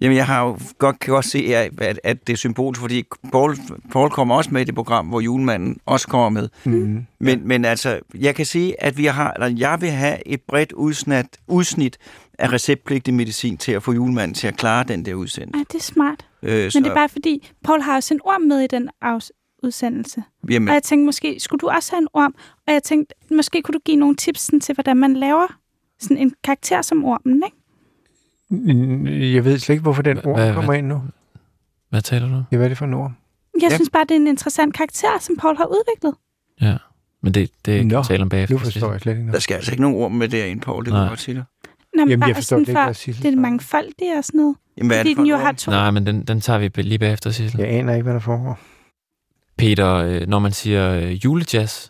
[0.01, 3.57] Jamen, jeg har jo godt, kan godt se, at, at det er symbolisk, fordi Paul,
[3.93, 6.49] Paul kommer også med i det program, hvor julemanden også kommer med.
[6.65, 7.07] Mm.
[7.21, 10.73] Men, men altså, jeg kan sige, at vi har, eller jeg vil have et bredt
[10.73, 11.99] udsnit, udsnit
[12.39, 15.59] af receptpligtig medicin til at få julemanden til at klare den der udsendelse.
[15.59, 16.27] Ja, det er smart.
[16.43, 19.38] Øh, Men det er bare fordi, Paul har også en orm med i den afs-
[19.63, 20.23] udsendelse.
[20.51, 22.35] jamen, Og jeg tænkte, måske skulle du også have en orm?
[22.67, 25.47] Og jeg tænkte, måske kunne du give nogle tips sådan, til, hvordan man laver
[26.01, 27.57] sådan en karakter som ormen, ikke?
[29.35, 31.03] Jeg ved slet ikke, hvorfor den hvad- kommer ind nu.
[31.91, 32.43] Hvad taler du?
[32.53, 33.13] Ja, hvad er det for en ord?
[33.63, 33.77] Jeg Ja.
[33.77, 36.15] synes bare, det er en interessant karakter, som Paul har udviklet.
[36.61, 36.77] Ja.
[37.23, 38.55] Men det, det kan Nå, tale om bagefter.
[38.55, 39.43] Nu forstår jeg slet ikke der noget.
[39.43, 41.45] skal altså ikke nogen ord med derinde, Paul, det kan godt sige dig.
[41.95, 44.39] Nå, men Jamen, bare jeg forstår det ikke, hvad Sissel det er mangfoldigt og sådan
[44.39, 44.57] noget.
[44.79, 45.71] Jamen, hvad er Fordi det for den jo har to.
[45.71, 47.61] Nej, men den, den tager vi lige bagefter, Sissel.
[47.61, 48.59] Jeg aner ikke, hvad der foregår.
[49.59, 51.89] Peter, øh, når man siger øh, julejazz,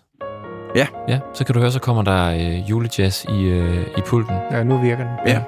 [0.77, 0.87] Ja.
[1.09, 4.35] ja, så kan du høre, så kommer der øh, julejazz i, øh, i pulten.
[4.53, 5.13] Ja, nu virker den.
[5.27, 5.41] Ja.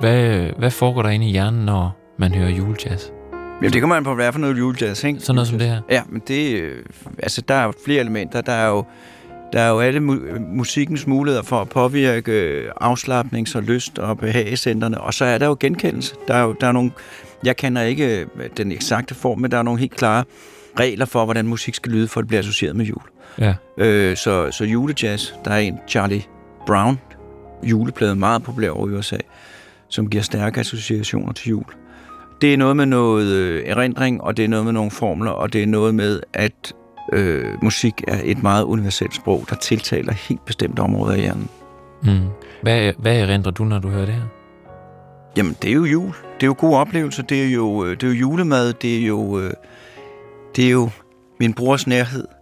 [0.00, 3.06] Hvad, hvad foregår der inde i hjernen, når man hører julejazz?
[3.62, 5.20] Jamen, det kommer an på, hvad det er for noget julejazz, ikke?
[5.20, 5.80] Sådan noget som det her.
[5.90, 6.84] Ja, men det, øh,
[7.18, 8.40] altså, der er flere elementer.
[8.40, 8.84] Der er jo,
[9.52, 14.18] der er jo alle mu- musikkens muligheder for at påvirke øh, afslappnings- og lyst- og
[14.18, 16.14] behagecentrene, og så er der jo genkendelse.
[16.28, 16.90] Der er jo der er nogle,
[17.44, 20.24] jeg kender ikke øh, den eksakte form, men der er nogle helt klare
[20.80, 23.02] regler for, hvordan musik skal lyde, for at det bliver associeret med jul.
[23.38, 23.54] Ja.
[23.78, 26.22] Øh, så, så julejazz, der er en Charlie
[26.66, 26.98] Brown
[27.62, 29.16] juleplade, meget populær over i USA,
[29.88, 31.64] som giver stærke associationer til jul.
[32.40, 35.52] Det er noget med noget øh, erindring, og det er noget med nogle formler, og
[35.52, 36.72] det er noget med, at
[37.12, 41.48] øh, musik er et meget universelt sprog, der tiltaler helt bestemte områder af hjernen.
[42.02, 42.20] Mm.
[42.62, 44.22] Hvad, hvad erindrer du, når du hører det her?
[45.36, 46.12] Jamen, det er jo jul.
[46.34, 47.22] Det er jo gode oplevelser.
[47.22, 48.72] Det er jo, øh, det er jo julemad.
[48.72, 49.52] Det er jo, øh,
[50.56, 50.90] det er jo
[51.40, 52.26] min brors nærhed.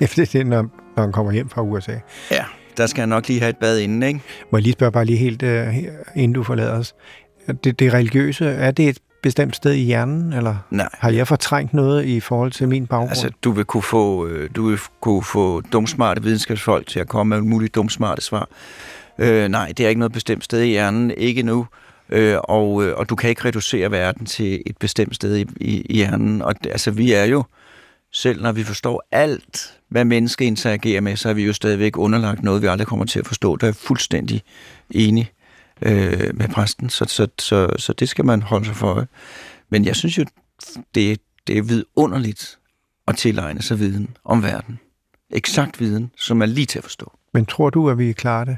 [0.00, 0.62] Ja, det er det, når,
[0.96, 1.94] når han kommer hjem fra USA.
[2.30, 2.44] Ja,
[2.76, 4.20] der skal jeg nok lige have et bad inden, ikke?
[4.52, 5.76] Må jeg lige spørge bare lige helt, uh,
[6.14, 6.94] inden du forlader os.
[7.64, 10.88] Det, det religiøse, er det et bestemt sted i hjernen, eller Nej.
[10.92, 13.10] har jeg fortrængt noget i forhold til min baggrund?
[13.10, 17.36] Altså, du vil kunne få, øh, du vil kunne få dumsmarte videnskabsfolk til at komme
[17.36, 18.48] med mulige dumsmarte svar.
[19.18, 21.66] Øh, nej, det er ikke noget bestemt sted i hjernen, ikke nu.
[22.10, 25.80] Øh, og, øh, og du kan ikke reducere verden til et bestemt sted i, i,
[25.80, 26.42] i hjernen.
[26.42, 27.44] Og altså, vi er jo,
[28.12, 32.42] selv når vi forstår alt, hvad mennesker interagerer med, så er vi jo stadigvæk underlagt
[32.42, 33.56] noget, vi aldrig kommer til at forstå.
[33.56, 34.42] Der er jeg fuldstændig
[34.90, 35.32] enig
[35.82, 39.06] øh, med præsten, så, så, så, så det skal man holde sig for øje.
[39.70, 40.24] Men jeg synes jo,
[40.94, 42.58] det, det er vidunderligt
[43.08, 44.80] at tilegne sig viden om verden.
[45.30, 47.12] Eksakt viden, som er lige til at forstå.
[47.34, 48.56] Men tror du, at vi klarer det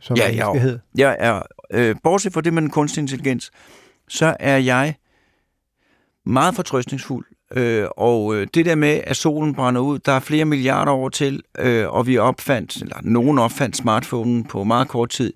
[0.00, 0.46] som Ja, ja.
[0.46, 0.78] menneskehed?
[0.98, 3.50] Jeg er øh, bortset fra det med den kunstige intelligens,
[4.08, 4.94] så er jeg
[6.26, 7.26] meget fortrøstningsfuld.
[7.56, 11.08] Øh, og øh, det der med, at solen brænder ud, der er flere milliarder år
[11.08, 15.32] til, øh, og vi opfandt, eller nogen opfandt smartphonen på meget kort tid.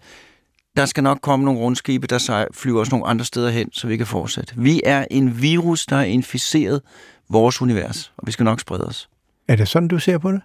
[0.77, 3.97] Der skal nok komme nogle rundskibe, der flyver os nogle andre steder hen, så vi
[3.97, 4.55] kan fortsætte.
[4.57, 6.83] Vi er en virus, der er inficeret
[7.29, 9.09] vores univers, og vi skal nok sprede os.
[9.49, 10.41] Er det sådan, du ser på det?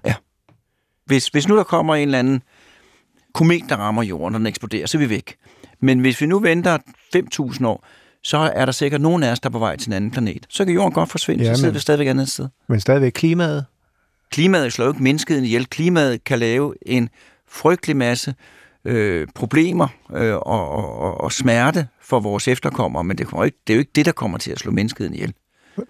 [1.05, 2.41] Hvis, hvis nu der kommer en eller anden
[3.33, 5.35] komet, der rammer jorden, og den eksploderer, så er vi væk.
[5.81, 6.77] Men hvis vi nu venter
[7.15, 7.85] 5.000 år,
[8.23, 10.45] så er der sikkert nogen af os, der er på vej til en anden planet.
[10.49, 12.47] Så kan jorden godt forsvinde, Ja, så sidder men- vi stadigvæk et andet sted.
[12.67, 13.65] Men stadigvæk klimaet?
[14.31, 15.65] Klimaet slår jo ikke menneskeheden ihjel.
[15.67, 17.09] Klimaet kan lave en
[17.47, 18.35] frygtelig masse
[18.85, 23.57] øh, problemer øh, og, og, og, og smerte for vores efterkommere, men det, kommer ikke,
[23.67, 25.33] det er jo ikke det, der kommer til at slå menneskeheden ihjel.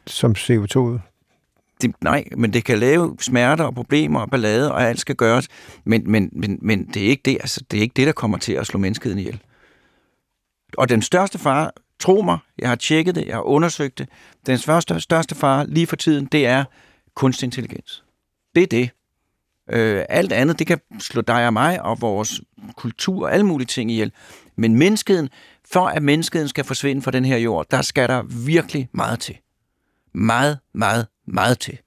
[0.07, 0.79] Som CO2?
[1.81, 5.47] Det, nej, men det kan lave smerter og problemer og ballade, og alt skal gøres,
[5.83, 8.37] men, men, men, men det, er ikke det, altså, det er ikke det, der kommer
[8.37, 9.39] til at slå menneskeheden ihjel.
[10.77, 14.09] Og den største fare, tro mig, jeg har tjekket det, jeg har undersøgt det,
[14.45, 16.63] den største, største fare lige for tiden, det er
[17.15, 18.03] kunstig intelligens.
[18.55, 18.89] Det er det.
[19.69, 22.41] Øh, alt andet, det kan slå dig og mig og vores
[22.77, 24.11] kultur og alle mulige ting ihjel.
[24.55, 25.29] Men menneskeheden,
[25.71, 29.37] for at menneskeheden skal forsvinde fra den her jord, der skal der virkelig meget til.
[30.13, 31.77] Meget, meget, meget til.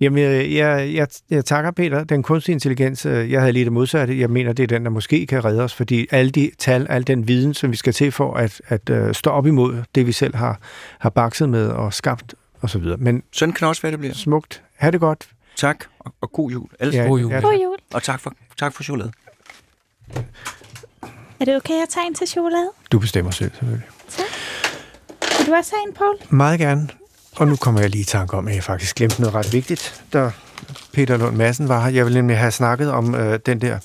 [0.00, 2.04] Jamen, jeg, jeg, jeg, jeg takker Peter.
[2.04, 4.20] Den kunstige intelligens, øh, jeg havde lige det modsatte.
[4.20, 7.06] Jeg mener, det er den, der måske kan redde os, fordi alle de tal, al
[7.06, 10.12] den viden, som vi skal til for at, at uh, stå op imod det, vi
[10.12, 10.58] selv har,
[10.98, 12.82] har bakset med og skabt osv.
[12.98, 14.14] Men Sådan kan det også være, det bliver.
[14.14, 14.62] smukt.
[14.76, 15.28] Ha' det godt.
[15.56, 16.68] Tak, og, og god jul.
[16.80, 17.32] Alle Ja, God jul.
[17.32, 17.40] ja.
[17.40, 17.76] God jul.
[17.94, 19.12] Og tak for, tak for chokolade.
[21.40, 22.70] Er det okay, at tage en til chokolade?
[22.92, 23.86] Du bestemmer selv, selvfølgelig.
[25.38, 26.16] Vil du også have en, Paul?
[26.30, 26.88] Meget gerne.
[27.38, 30.02] Og nu kommer jeg lige i tanke om, at jeg faktisk glemte noget ret vigtigt,
[30.12, 30.30] da
[30.92, 31.90] Peter Lund Madsen var her.
[31.90, 33.78] Jeg ville nemlig have snakket om øh, den der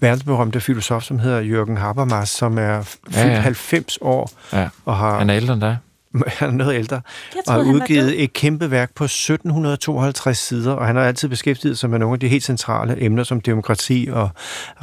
[0.00, 3.40] verdensberømte filosof, som hedder Jørgen Habermas, som er fyldt Ja, ja.
[3.40, 4.68] 90 år Ja.
[4.84, 5.76] og har, Han er ældre end dig.
[6.38, 7.00] han er noget ældre,
[7.46, 11.90] og har udgivet et kæmpe værk på 1752 sider, og han har altid beskæftiget sig
[11.90, 14.28] med nogle af de helt centrale emner som demokrati og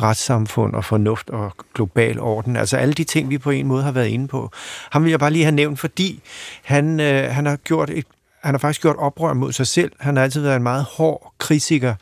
[0.01, 2.55] retssamfund og fornuft og global orden.
[2.55, 4.51] Altså alle de ting, vi på en måde har været inde på.
[4.91, 6.21] Ham vil jeg bare lige have nævnt, fordi
[6.63, 8.05] han, øh, han har gjort et
[8.43, 9.91] han har faktisk gjort oprør mod sig selv.
[9.99, 11.95] Han har altid været en meget hård kritiker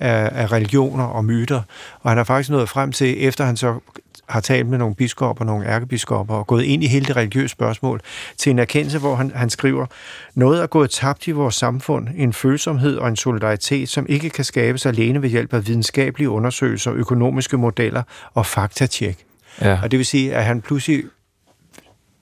[0.00, 1.62] af, af religioner og myter,
[2.00, 3.80] og han har faktisk nået frem til, efter han så
[4.28, 8.00] har talt med nogle biskopper, nogle ærkebiskopper, og gået ind i hele det religiøse spørgsmål,
[8.38, 9.86] til en erkendelse, hvor han, han skriver,
[10.34, 14.44] noget er gået tabt i vores samfund, en følsomhed og en solidaritet, som ikke kan
[14.44, 18.02] skabes alene ved hjælp af videnskabelige undersøgelser, økonomiske modeller
[18.34, 19.24] og faktatjek.
[19.60, 19.78] Ja.
[19.82, 21.04] Og det vil sige, at han pludselig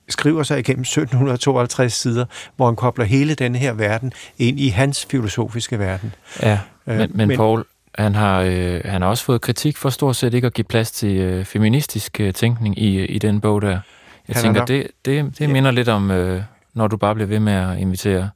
[0.08, 2.24] skriver sig igennem 1752 sider,
[2.56, 6.14] hvor han kobler hele den her verden ind i hans filosofiske verden.
[6.42, 6.58] ja.
[6.86, 7.64] Øh, Men, men men- Paul,
[7.98, 10.90] han har, øh, han har også fået kritik for stort set ikke at give plads
[10.92, 13.68] til øh, feministisk øh, tænkning i, i den bog der.
[13.68, 13.80] Jeg
[14.28, 16.42] Han tænker, nok- det, det, det minder lidt om, øh,
[16.74, 18.30] når du bare bliver ved med at invitere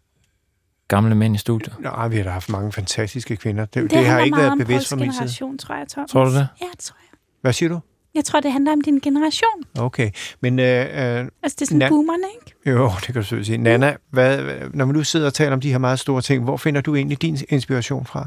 [0.89, 1.75] gamle mænd i studiet.
[1.81, 3.65] Nej, vi har da haft mange fantastiske kvinder.
[3.65, 5.57] Det, det, Det, har ikke været bevidst fra min side.
[5.59, 6.11] tror jeg, Thomas.
[6.11, 6.49] Tror du det?
[6.61, 7.19] Ja, det tror jeg.
[7.41, 7.81] Hvad siger du?
[8.15, 9.51] Jeg tror, det handler om din generation.
[9.79, 12.71] Okay, men øh, øh, Altså, det er sådan Na- boomerne, ikke?
[12.79, 13.59] jo, det kan du selvfølgelig sige.
[13.59, 14.39] Nana, hvad,
[14.75, 16.95] når man nu sidder og taler om de her meget store ting, hvor finder du
[16.97, 18.27] egentlig din inspiration fra?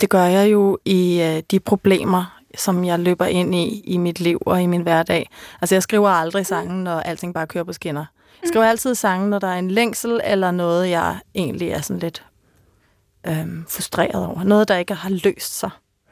[0.00, 4.20] Det gør jeg jo i øh, de problemer, som jeg løber ind i i mit
[4.20, 5.30] liv og i min hverdag.
[5.60, 8.04] Altså, jeg skriver aldrig sangen, når alting bare kører på skinner.
[8.42, 12.00] Jeg skriver altid sangen, når der er en længsel eller noget, jeg egentlig er sådan
[12.00, 12.24] lidt
[13.26, 14.44] øhm, frustreret over.
[14.44, 15.70] Noget, der ikke har løst sig.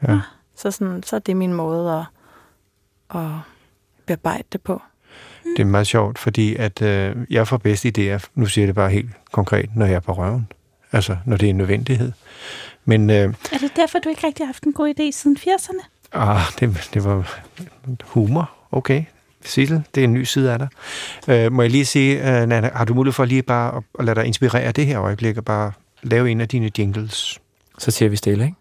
[0.08, 0.20] Ja.
[0.56, 2.04] Så, sådan, så er det min måde at,
[3.20, 3.30] at
[4.06, 4.82] bearbejde det på.
[5.56, 8.74] Det er meget sjovt, fordi at øh, jeg får bedst idéer, nu siger jeg det
[8.74, 10.48] bare helt konkret, når jeg er på røven.
[10.96, 12.12] Altså, når det er en nødvendighed.
[12.84, 15.86] Men øh, Er det derfor, du ikke rigtig har haft en god idé siden 80'erne?
[16.12, 17.40] ah, det, det var
[18.04, 18.50] humor.
[18.72, 19.04] Okay.
[19.44, 20.68] Sissel, det er en ny side af dig.
[21.28, 24.04] Øh, må jeg lige sige, øh, Nana, har du mulighed for lige bare at, at
[24.04, 27.38] lade dig inspirere det her øjeblik, og bare lave en af dine jingles?
[27.78, 28.56] Så siger vi stille, ikke?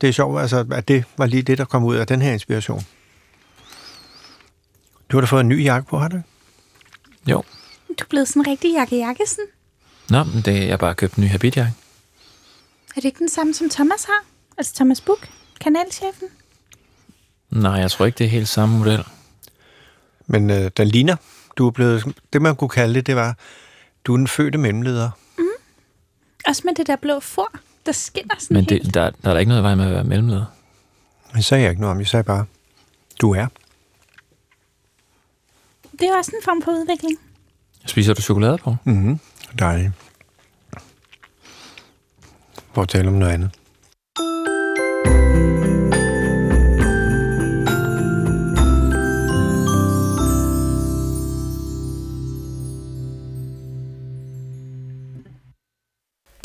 [0.00, 2.32] Det er sjovt, altså, at det var lige det, der kom ud af den her
[2.32, 2.82] inspiration.
[5.08, 6.22] Du har da fået en ny jakke på, har du?
[7.26, 7.42] Jo.
[7.88, 9.44] Du er blevet sådan en rigtig Jakke Jakkesen.
[10.10, 11.72] Nå, men det, jeg har bare købt en ny habitjakke.
[12.88, 14.24] Er det ikke den samme, som Thomas har?
[14.58, 15.28] Altså Thomas Buk,
[15.60, 16.28] kanalchefen?
[17.50, 19.04] Nej, jeg tror ikke, det er helt samme model.
[20.26, 21.16] Men øh, den ligner.
[21.56, 23.36] Du er blevet, det man kunne kalde det, det var,
[24.04, 25.10] du er den fødte mellemleder.
[26.46, 27.52] Også med det der blå for,
[27.86, 28.84] der skinner sådan Men helt.
[28.84, 30.44] det, der, der er da ikke noget vej med at være mellemleder.
[31.34, 31.98] Det sagde jeg ikke noget om.
[31.98, 32.44] Jeg sagde bare,
[33.20, 33.46] du er.
[35.92, 37.18] Det er også en form for udvikling.
[37.86, 38.76] Spiser du chokolade på?
[38.84, 39.20] Mm-hmm.
[39.58, 39.92] Dejligt.
[42.74, 43.50] For at tale om noget andet.